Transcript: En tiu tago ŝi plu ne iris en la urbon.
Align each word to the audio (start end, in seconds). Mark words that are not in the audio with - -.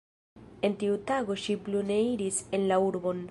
En 0.69 0.75
tiu 0.83 0.95
tago 1.11 1.37
ŝi 1.43 1.57
plu 1.67 1.85
ne 1.91 2.01
iris 2.09 2.43
en 2.59 2.69
la 2.73 2.83
urbon. 2.89 3.19